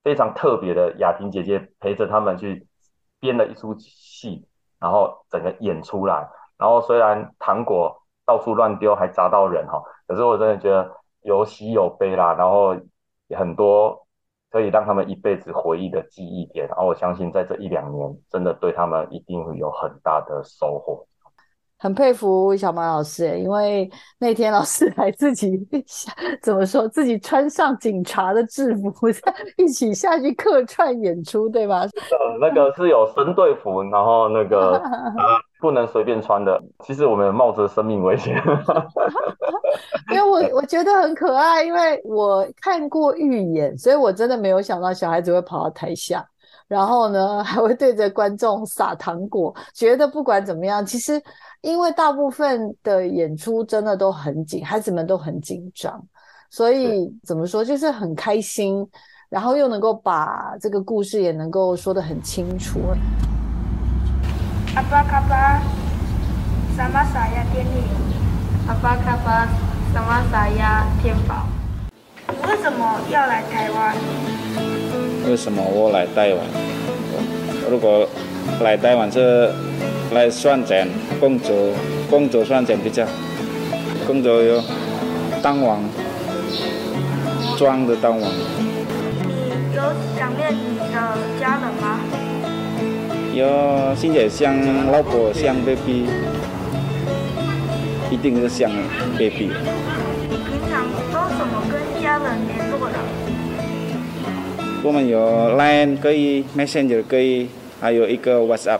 [0.08, 2.66] 非常特别的雅婷姐姐陪着他们去
[3.20, 4.48] 编了一出戏，
[4.80, 6.26] 然后整个演出来。
[6.56, 7.94] 然后虽然糖果
[8.24, 10.90] 到处乱丢，还砸到人哈，可是我真的觉得
[11.20, 12.74] 有喜有悲啦，然后
[13.36, 14.06] 很多
[14.50, 16.66] 可以让他们一辈子回忆的记忆点。
[16.68, 21.06] 然后我相信在这一两年，真的对他们一定会有很大的收获。
[21.80, 23.88] 很佩服小马老师，因为
[24.18, 25.56] 那天老师 还自己
[26.42, 28.92] 怎么说，自己穿上警察的制服，
[29.56, 31.82] 一起下去客串演出，对吧？
[31.82, 34.82] 呃，那个是有神队服，然后那个
[35.60, 36.60] 不能随便穿的。
[36.84, 38.36] 其实我们冒着生命危险，
[40.12, 46.26] 因为我我觉得很可爱，因为我看过预演，所以我真的没有想到小孩子会跑到台下，
[46.66, 49.54] 然后呢还会对着观众撒糖果。
[49.72, 51.22] 觉得不管怎么样，其实。
[51.60, 56.00] 因为大部分的演出真的都很紧，孩子们都很紧张，
[56.50, 58.86] 所以怎么说就是很开心，
[59.28, 62.78] 然后又能够把这个故事也能够说得很清楚。
[64.76, 65.60] 阿巴卡巴，
[66.76, 67.82] 萨玛萨亚电力，
[68.68, 69.48] 阿巴卡巴，
[69.92, 71.44] 萨玛萨亚天宝。
[72.46, 73.96] 为什么要来台湾？
[75.28, 76.46] 为什么我来台湾？
[77.68, 78.08] 如果
[78.60, 79.50] 来台湾是。
[80.14, 80.88] 来赚钱，
[81.20, 81.54] 工作，
[82.08, 83.04] 工作赚钱比较，
[84.06, 84.62] 工作有
[85.42, 85.82] 当王，
[87.56, 88.30] 装的当王。
[88.30, 89.82] 你有
[90.16, 90.94] 想念你的
[91.40, 92.00] 家人吗？
[93.34, 94.54] 有，现在想
[94.90, 96.06] 老婆，想 baby，
[98.10, 98.70] 一定是想
[99.18, 99.50] baby。
[100.30, 102.94] 你平常都怎么跟家人联络的？
[104.84, 105.18] 我们有
[105.56, 107.48] Line 可以，Messenger 可以，
[107.80, 108.78] 还有一个 WhatsApp。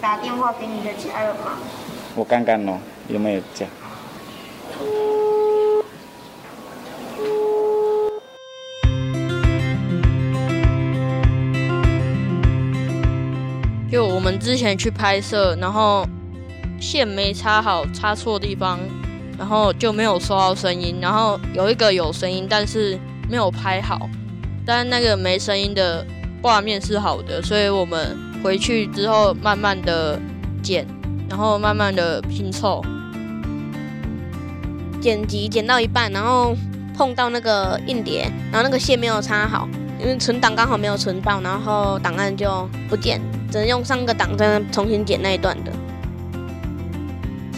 [0.00, 1.58] 打电话给你的家人吗？
[2.14, 3.68] 我刚刚哦，有没有讲？
[13.90, 16.06] 就我们之前去拍摄，然后
[16.80, 18.78] 线没插好，插错地方，
[19.38, 20.98] 然后就没有收到声音。
[21.00, 24.08] 然后有一个有声音，但是没有拍好，
[24.66, 26.04] 但那个没声音的
[26.42, 28.27] 画面是好的，所以我们。
[28.42, 30.18] 回去之后，慢慢的
[30.62, 30.86] 剪，
[31.28, 32.84] 然后慢慢的拼凑。
[35.00, 36.56] 剪辑剪到一半，然后
[36.96, 39.68] 碰到那个硬碟，然后那个线没有插好，
[40.00, 43.20] 因为存档刚好没有存到，然后档案就不见，
[43.50, 45.72] 只能用上个档再重新剪那一段的。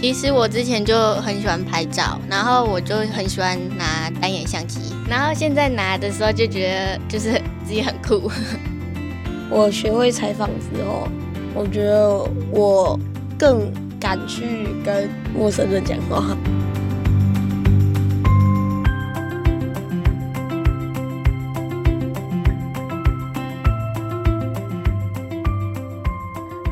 [0.02, 7.32] 其实我之前就很喜欢拍照，然后我就很喜欢拿单眼相机，然后现在拿的时候就觉得就是
[7.64, 8.30] 自己很酷。
[9.52, 11.08] 我学会采访之后，
[11.54, 12.98] 我觉得我
[13.36, 16.36] 更敢去跟陌生人讲话。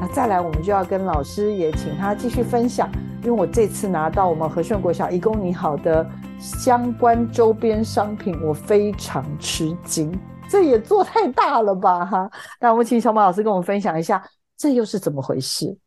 [0.00, 2.88] 那再来，我们就要跟老师也请他继续分享，
[3.22, 10.16] 因为我这次拿到我们和顺国小“一公你好”的相关周边商品，我非常吃惊。
[10.48, 12.30] 这也做太大了吧哈！
[12.58, 14.22] 那我们请小马老师跟我们分享一下，
[14.56, 15.78] 这又是怎么回事？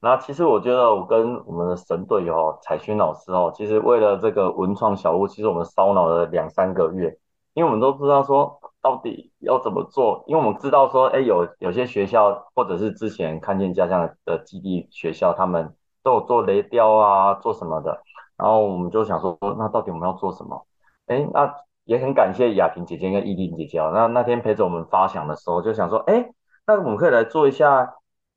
[0.00, 7.18] 那其实我觉得我跟我们的神队友彩勋老师哦，其实为了这个文创小屋，其实我们烧脑了两三个月，
[7.54, 18.00] 因为我们都知道说到底要怎么做，因为我们知道说，哎，有有些学校或者是之前看见家乡的基地学校，他们都有做雷雕啊，做什么的，
[18.36, 20.66] 然后我们就想说，那到底我们要做什么？
[21.06, 21.52] 哎，那。
[21.84, 23.90] 也很感谢雅萍姐姐跟依琳姐姐哦。
[23.94, 26.30] 那那天陪着我们发想的时候，就想说，哎，
[26.66, 27.94] 那我们可以来做一下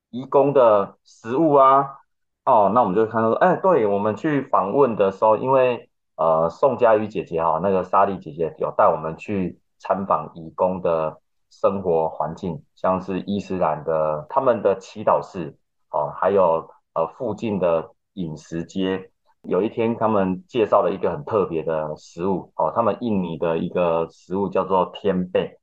[0.09, 1.99] 义工的食物啊。
[2.45, 15.57] 哦，那我们就看到说，哎，对我们去访问的时候，因为呃，宋佳瑜姐姐哈，那个莎莉姐姐有带我们去参访义工的生活环境，像是伊斯兰的他们的祈祷室
[15.89, 19.11] 哦，还有呃附近的饮食街。
[19.47, 25.57] 有一天，他们介绍了一个很特别的食物哦，他们印尼的一个食物叫做天贝。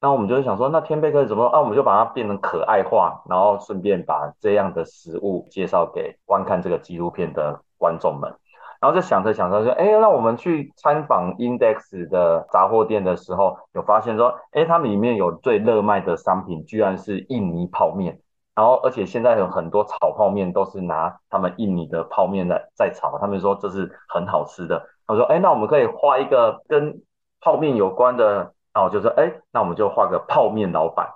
[0.00, 1.44] 那我们就是想说，那天贝可以怎么？
[1.46, 8.34] 啊，我们就把它变成可爱化，然后顺便把这样的食物介绍给观看这个纪录片的观众们。
[8.80, 18.20] 然后就想着想着说，哎，那我们去参访 Index 的杂货店的时候，有发现说，哎，他们里面有最热卖的商品，居然是印尼泡面。
[18.54, 24.86] 然后，而且现在有很多炒泡面都是拿他们印尼的泡面在在炒，他们说这是很好吃的。
[25.06, 27.00] 他说：“哎，那我们可以画一个跟
[27.40, 31.08] 泡面有关的。”然后我就说：“哎，那我们就画个泡面老板。”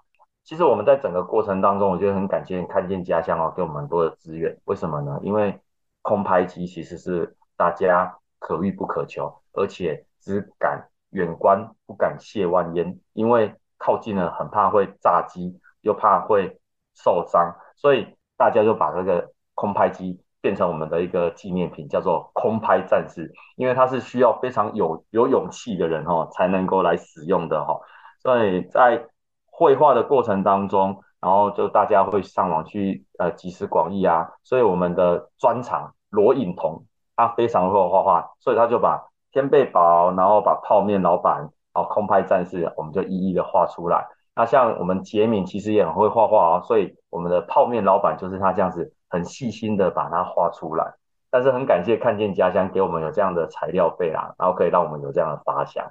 [0.42, 4.56] 其实我们在整个过程当中，我觉得很感谢看见家乡哦，给我们很多的资源。
[4.64, 5.18] 为什么呢？
[5.22, 5.60] 因为
[6.02, 16.58] 空拍机其实是大家可遇不可求，而且只敢远观不敢亵玩焉，因为靠近了很怕会炸机，又怕会。
[16.94, 27.80] 受伤，所以大家就把这个空拍机变成我们的一个纪念品，叫做空拍战士，因为它是需要非常有有勇气的人哈才能够来使用的哈，
[28.22, 29.06] 所以在
[29.46, 36.84] 绘画的过程当中，然后就大家会上网去呃集思广益啊，所以我们的专长罗颖彤
[37.16, 44.06] 他非常会画画，所以他就把天贝宝，然后把泡面老板，然后空拍战士，我们就一一的画出来。
[44.36, 50.94] 那像我们杰敏其实也很会画画啊，所以我们的泡面老板就是他这样子很细心的把它画出来。
[51.30, 55.84] 但是很感谢看见家乡给我们有这样的材料费啦，然后可以让我们有这样的发想。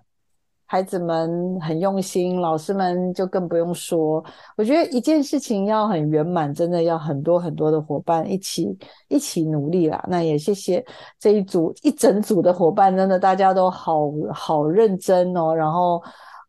[0.66, 4.24] 孩子们很用心，老师们就更不用说。
[4.56, 8.76] 我觉得一件事情要很圆满，真的要很多很多的伙伴一起
[9.10, 10.04] 一起努力啦。
[10.08, 10.84] 那也谢谢
[11.20, 16.02] 这一组一整组的伙伴，真的大家都好好认真哦，然后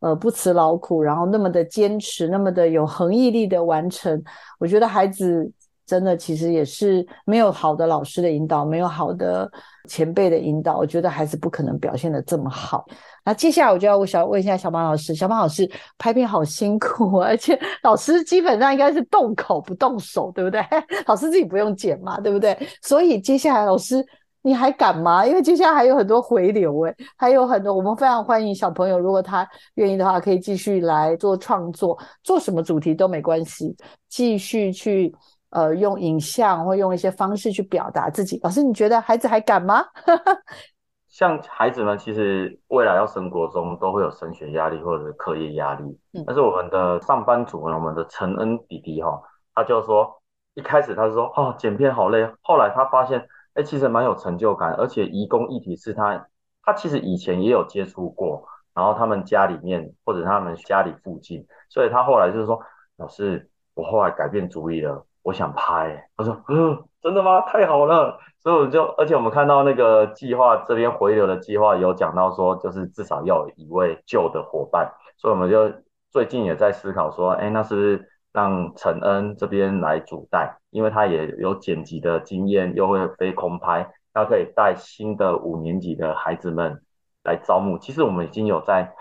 [0.05, 4.23] 呃不辞劳苦，然后那么的坚持，那么的有恒毅力的完成。
[4.59, 5.51] 我觉得孩子
[5.87, 9.51] 真的其实也是没有好的老师的引导，没有好的
[9.89, 12.85] 前辈的引导，我觉得孩子不可能表现的这么好。
[13.25, 20.63] 那接下来我就要问小问一下小马老师，小马老师拍片好辛苦，而且老师基本上应该是动口不动手，对不对？
[21.09, 22.55] 老师自己不用剪嘛，对不对？
[22.83, 24.05] 所以接下来老师
[24.45, 25.25] 你还敢吗？
[25.25, 33.75] 因为接下来还有很多回流，哎，还有很多，我们非常欢迎小朋友，如果他愿意的话，可以继续来做创作，做什么主题都没关系，
[34.11, 35.11] 继续去
[35.49, 38.39] 呃用影像或用一些方式去表达自己。
[38.43, 39.83] 老师，你觉得孩子还敢吗？
[41.09, 45.85] 像孩子们，其实未来要升国中，都会有升学压力或者是课业压力。
[46.13, 49.19] 嗯，但是我们的上班族呢，我们的陈恩弟弟哈，
[49.55, 50.21] 他就说，
[50.55, 53.25] 一开始他说，哦，剪片好累，后来他发现，
[53.55, 56.27] 哎，其实蛮有成就感，而且移工议题是他，
[56.63, 62.61] 他其实以前也有接触过，然后他们家里面或者他们家里附近，所以他后来就是说，
[62.97, 66.09] 老师，我后来改变主意了，我想拍。
[66.17, 67.41] 他说，嗯，真的吗？
[67.43, 68.19] 太好了。
[68.43, 75.73] 所以我就，而且我们看到那个计划这边回流的计划有讲到说，就是至少要有一位旧的伙伴，所以我们就
[76.11, 86.83] 最近也在思考说，哎，那是不是让陈恩这边来主带，因为他也有剪辑的经验，又会飞空拍，他可以带新的五年级的孩子们
[87.23, 87.79] 来招募。
[87.79, 88.93] 其实我们已经有在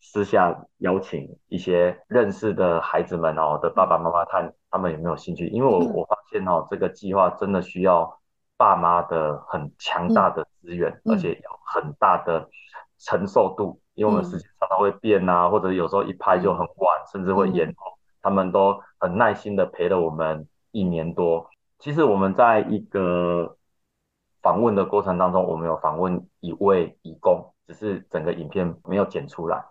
[0.00, 8.18] 私下邀请一些认识的孩子们哦的爸爸妈妈看他们有没有兴趣，因为我我发现哦这个计划真的需要。
[8.60, 12.48] 爸妈的很强大的资源，而且有很大的
[12.98, 17.97] 承受度，因为我们时间常常会变啊，或者有时候一拍就很晚，甚至会延后。
[18.22, 21.48] 他们都很耐心的陪了我们一年多。
[21.78, 23.56] 其实我们在一个
[24.42, 29.64] 访问的过程当中，我们有访问一位义工，只是整个影片没有剪出来，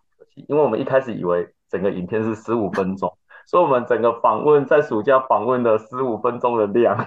[0.48, 3.12] 因为我们一开始以为整个影片是十五分钟。
[3.48, 6.98] 所以，我们整个访问在暑假访问的十五分钟的量，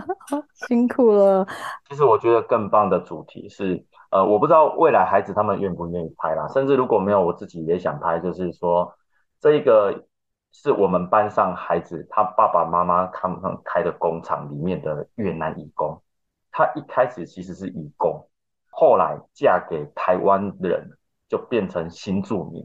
[0.68, 1.46] 辛苦了。
[1.88, 6.46] 其实我觉得更棒的主题是，呃，我不知道未来孩子他们愿不愿意拍啦。
[6.48, 8.18] 甚至如果没有，我自己也想拍。
[8.18, 8.92] 就是说，
[9.40, 10.04] 这一个
[10.52, 16.02] 是我们班上孩子他爸爸妈妈他们开的工厂里面的越南义工，
[16.50, 18.28] 他一开始其实是义工，
[18.70, 20.90] 后来嫁给台湾人，
[21.28, 22.62] 就变成新住民。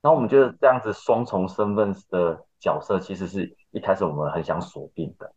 [0.00, 2.44] 然后我们觉得这样子双重身份的。
[2.62, 5.34] 角色其实是一开始我们很想锁定的。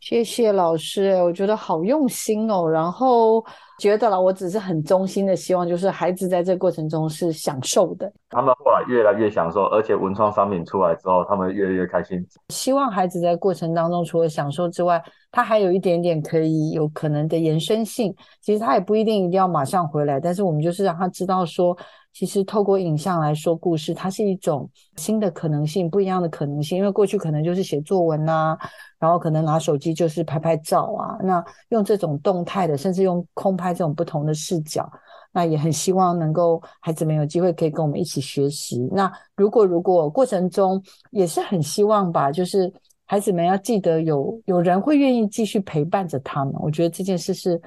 [0.00, 2.68] 谢谢老师，我觉得好用心哦。
[2.68, 3.44] 然后
[3.78, 8.10] 觉得了，我只是很衷心的希望，就是孩子在这个过程中是享受的。
[8.30, 12.24] 他们后来越来越享受，而且文创商品出来之后，他们越来越开心。
[12.50, 18.14] 希望孩子在过程当中，除了享受之外，他还有一点点可以有可能的延伸性。
[18.40, 21.76] 其实他也不一定一定要马上回来，但是我们就是让他知道说。
[22.12, 26.76] 其实透过影像来说故事，它是一种新的可能性，不一样的可能性。
[26.76, 28.58] 因为过去可能就是写作文呐，
[28.98, 31.16] 然后可能拿手机就是拍拍照啊。
[31.22, 34.90] 那用这种动态的，甚至用空拍这种不同的视角，
[35.30, 38.88] 那也很希望能够孩子们有机会可以跟我们一起学习。
[38.90, 40.82] 那如果如果过程中
[41.12, 42.72] 也是很希望吧，就是
[43.06, 46.52] 孩子们要记得有有人会愿意继续陪伴着他们。
[46.58, 47.60] 我觉得这件事是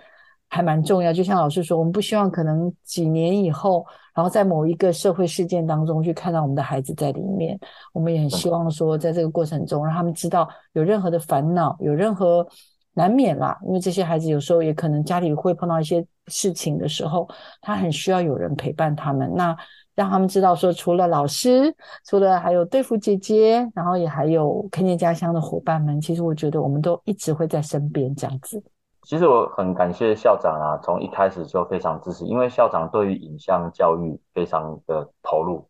[0.50, 1.14] 还蛮重要。
[1.14, 3.86] 就像老师说，我们不希望可能几年以后。
[4.14, 7.59] 然后在某一个社会事件当中去看到我们的孩子在里面，
[7.93, 12.45] 我们也很希望说，在这个过程中让他们知道有任何的烦恼，有任何
[12.93, 13.57] 难免啦。
[13.66, 17.28] 因为这些孩子有时候也可能家里会碰到一些事情的时候，
[17.62, 19.32] 他很需要有人陪伴他们。
[19.36, 19.55] 那
[19.93, 21.74] 让他们知道说，除了老师，
[22.05, 28.62] 除了还有对付姐姐，然后也还有看见家乡的伙伴们，其实我觉得我们都一直会在身边这样子。
[29.04, 35.68] 其实我很感谢校长啊，从一开始就非常支持，因为校长对于影像教育非常的投入，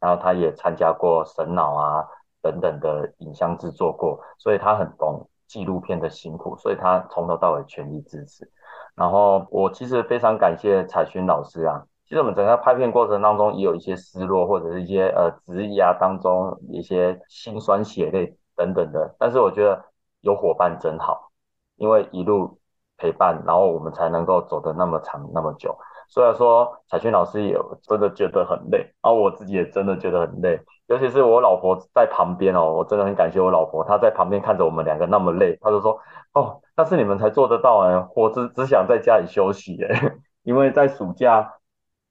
[0.00, 2.04] 然后他也参加过神脑啊
[2.42, 8.50] 等等的影像制作过，所以他很懂纪录片的辛苦，所以他从头到尾全力支持。
[8.94, 11.84] 然后我其实非常感谢彩勋老师啊。
[12.06, 19.14] 其实我们整个拍片过程当中也有一些失落，或者是一些呃质疑啊当中一些心酸血泪等等的。
[19.18, 19.84] 但是我觉得
[20.20, 21.30] 有伙伴真好，
[21.76, 22.58] 因为一路
[23.00, 25.74] 陪伴，然后我们才能够走得那么长那么久。
[26.08, 35.98] 虽然说彩娟老师也真的觉得很累，而我自己也真的觉得很累，尤其是我老婆在旁边哦，我真的很感谢我老婆，她在旁边看着我们两个那么累，她就说
[36.34, 41.54] ：“哦，那是你们才做得到哎，我只只想在家里休息哎，因为在暑假。”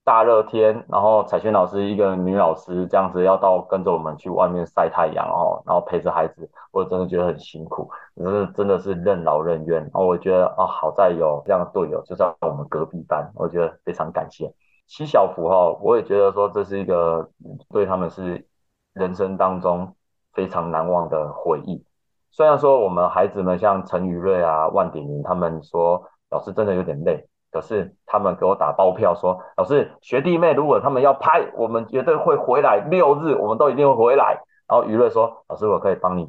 [0.04, 9.82] 大热天，然后彩萱老师一个女老师这样子要到跟着我们去外面晒太阳哦，然后陪着孩子，我真的觉得很辛苦，真的真的是任劳任怨。
[9.82, 14.52] 然后我觉得啊，好在有这样的队友，就在我们隔壁班，我觉得非常感谢。
[14.88, 17.30] 七小福哈，我也觉得说这是一个
[17.70, 18.48] 对他们是
[18.94, 19.96] 人生当中
[20.34, 21.86] 非常难忘的回忆。
[22.32, 27.29] 虽然说我们孩子们像陈宇瑞啊、万鼎林他们说老师真的有点累。
[27.52, 34.40] 可是他们给我打包票说，老师学弟妹如果他们要拍，我们绝对会回来六日，我们都一定会回来。
[34.68, 36.28] 然后余瑞说，老师我可以帮你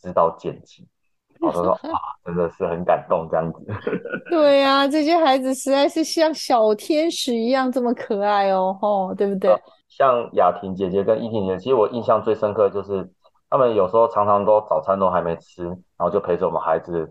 [0.00, 0.88] 指导剪辑。
[1.42, 3.58] 我说啊，真的是很感动这样子。
[4.30, 9.54] 对呀，这些孩子实在是像小天使一样这么可爱哦，吼，对不对？
[9.88, 13.10] 像雅婷姐姐跟依婷姐，其实我印象最深刻就是，
[13.50, 17.10] 他们有时候常常都早餐都还没吃，然后就陪着我们孩子。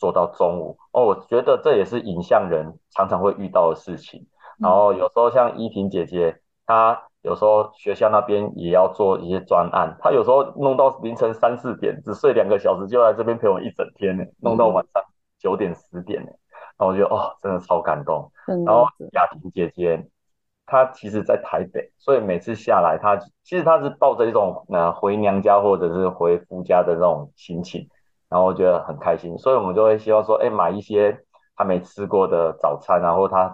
[0.00, 4.26] 做到中午哦，我觉得这也是影像人常常会遇到的事情。
[4.58, 15.02] 然后有时候像依婷姐姐，她有时候学校那边也要做一些专案，她有时候弄到凌晨三四点，只睡两个小时就来这边陪我一整天呢，弄到晚上
[15.38, 16.30] 九点十点呢。
[16.78, 18.32] 然后我觉得哦，真的超感动。
[18.64, 20.08] 然后雅婷姐姐，
[20.64, 27.86] 她其实在台北，所以每次下来，她其实她是抱着一种呃回娘家或者是回夫家的那种心情。
[28.30, 31.24] 然后我觉得很开心，所以我们就会希望说，哎，买一些
[31.56, 33.52] 他没吃过的早餐，然后他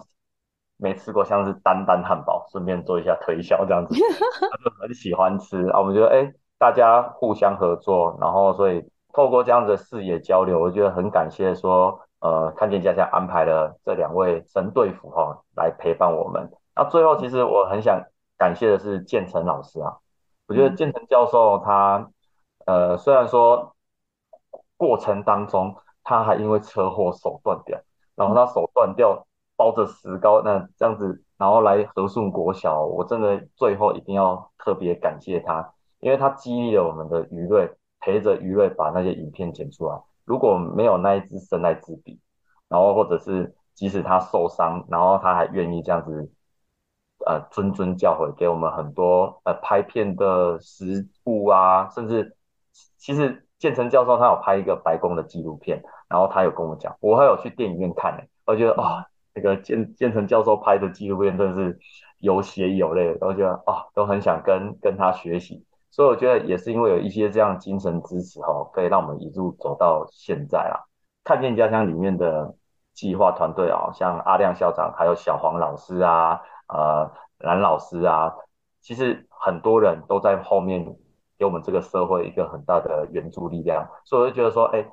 [0.76, 5.80] 没吃过，像是丹丹汉堡，顺便做一下推销这样子， 他就很喜欢吃啊。
[5.80, 16.50] 我们觉得，哎，大家互相合作，然后所以透过这样子的视野交流，我觉得很感谢说，呃，看见家家安排了这两位神队服哈来陪伴我们。
[16.74, 17.98] 那最后，其实我很想
[18.36, 19.96] 感谢的是建成老师啊，
[20.48, 22.10] 我觉得建成教授他，
[22.66, 23.72] 呃，虽然说。
[24.76, 25.74] 过程当中，
[26.04, 27.80] 他还因为车祸手断掉，
[28.14, 37.70] 然后他手断掉，包着石膏，那这样子，然后来和顺国小，我真的最后一定要特别感谢他，因为他激励了我们的余瑞，
[38.00, 39.98] 陪着余瑞把那些影片剪出来。
[40.24, 42.20] 如果没有那一支神来之笔，
[42.68, 46.30] 然后或者是即使他受伤，然后他还愿意这样子，
[47.24, 52.36] 呃，谆谆教诲，给我们很多呃拍片的实物啊，甚至
[52.98, 53.42] 其实。
[53.58, 58.22] 建成教授他有拍一个白宫的纪录片，然后他有跟我讲，我还有去电影院看呢。
[58.44, 61.78] 我觉得啊，那个建建成教授拍的纪录片真的是
[62.18, 65.64] 有血有泪，我觉得啊，都很想跟跟他学习。
[65.90, 70.84] 所以我觉得也是因为有一些这样精神支持哦，可以让我们一路走到现在啊。
[71.24, 72.54] 看见家乡里面的
[72.92, 78.34] 计划团队啊，像阿亮校长，还有小黄老师啊，呃，蓝老师啊，
[78.82, 80.96] 其实很多人都在后面。
[81.38, 84.86] 给我们这个社会一个很大的援助力量，所以我就觉得说，哎，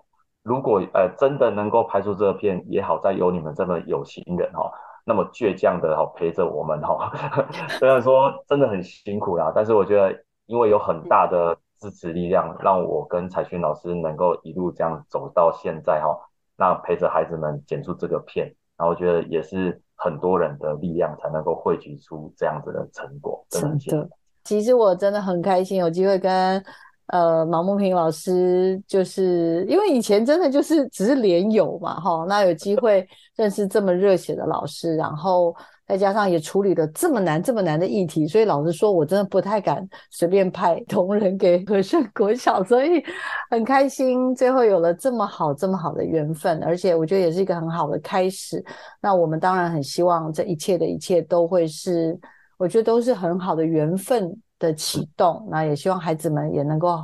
[0.43, 4.71] 如果呃真的能够拍出这片也好，在有你们这么有心人哈，
[5.05, 7.11] 那么倔强的哈陪着我们哈，
[7.79, 16.17] 虽然说真的很辛苦啦，但是我觉得因为有很大的支持力量，让我跟彩勋老师能够一路这样走到现在哈，
[16.57, 24.09] 那陪着孩子们剪出这个片，然后我觉得也是很多人的力量才能够汇聚出这样子的成果，真的。
[24.43, 26.63] 其实我真的很开心，有机会跟
[27.07, 35.55] 呃毛梦平老师，就是因为以前真的就是只是连友嘛，哈，那有机会认识这么热血的老师，然后
[35.87, 43.03] 再加上也处理了这么难这么难的议题，所以老实说，我真的不太敢随便派同仁给和顺国小，所以
[43.49, 48.63] 很开心，最后有了这么好这么好的缘分，而且我觉得也是一个很好的开始。
[49.01, 52.19] 那我们当然很希望这一切的一切都会是。
[52.63, 56.97] 我觉得都是很好的缘分的启动，那也希望孩子们也能够，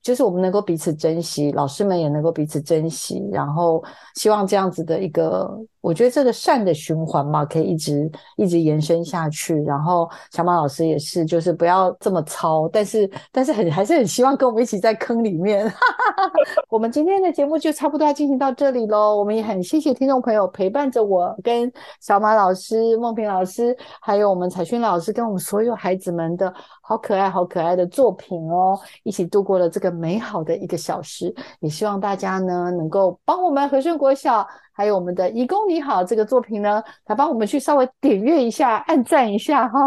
[0.00, 3.82] 就是我们能够彼此珍惜，老师们也能够彼此珍惜，然后
[4.14, 5.50] 希望这样子的一个
[5.82, 9.60] 我觉得这个善的循环嘛，可以一直一直延伸下去。
[9.64, 15.70] 然后小马老师也是，就是不要这么糙，但是但是很还是很希望跟我们一起在坑里面。
[16.70, 19.16] 我们今天的节目就差不多要进行到这里喽。
[19.16, 21.70] 我们也很谢谢听众朋友陪伴着我跟
[22.00, 31.34] 小马老师、梦萍老师，还有我们彩勋老师跟我们所有孩子们的好可爱、好可爱的作品哦，一起度过了这个美好的一个小时。
[31.58, 34.46] 也希望大家呢能够帮我们和顺国小。
[34.74, 39.78] 还有我们的义工你好这个作品呢，他帮我们去稍微点阅一下、按赞一下哈，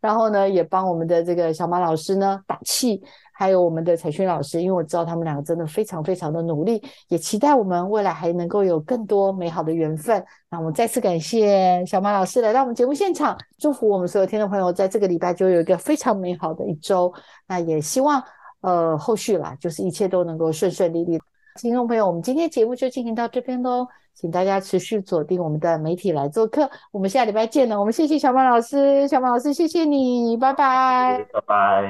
[0.00, 10.22] 然后呢也帮我们的这个小马老师呢打气，还有我们的彩勋老师，因为我知道他们两个真的非常非常的努力，也期待我们未来还能够有更多美好的缘分。
[10.50, 17.12] 那我们再次感谢小马老师来到我们节目现场，祝福我们所有听众朋友在这个礼拜就有一个非常美好的一周。
[17.48, 18.22] 那也希望
[18.60, 21.18] 呃后续啦，就是一切都能够顺顺利利。
[21.60, 23.86] 听众朋友，我们今天节目就进行到这边喽。
[24.12, 27.78] 请大家持续锁定我们的媒体来做客，我们下礼拜见了。
[27.78, 31.84] 我们谢谢小马老师，小马老师谢谢你，拜拜，拜拜。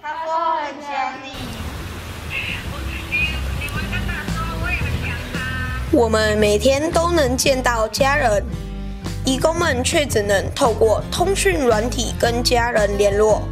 [0.00, 1.32] 他说很想你。
[5.90, 8.44] 我们每天都能见到家人，
[9.26, 13.42] 义工们却只能透过通讯软体跟家人联络。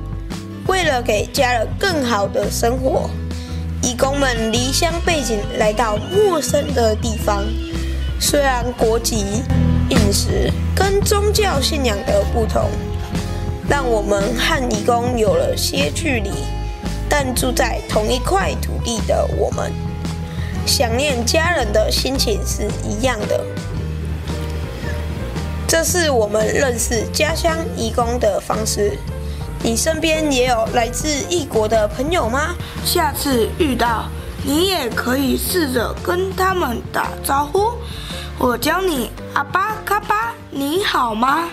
[0.68, 3.10] 为了给家人更好的生活，
[3.86, 7.44] 义工们离乡背井来到陌生的地方。
[8.18, 9.44] 虽然国籍、
[9.90, 12.68] 饮食跟宗教信仰的不同，
[13.68, 16.32] 让我们和义工有了些距离，
[17.08, 19.70] 但住在同一块土地的我们，
[20.66, 23.40] 想念家人的心情是一样的。
[25.68, 28.98] 这是我们认识家乡义工的方式。
[29.66, 32.54] 你身边也有来自异国的朋友吗？
[32.84, 34.04] 下次遇到，
[34.44, 37.72] 你也可以试着跟他们打招呼。
[38.38, 41.48] 我教你阿巴卡巴，你好吗？